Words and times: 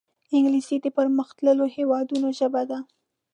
انګلیسي 0.35 0.77
د 0.81 0.87
پرمختللو 0.97 1.65
هېوادونو 1.75 2.27
ژبه 2.39 2.61
ده 2.69 2.79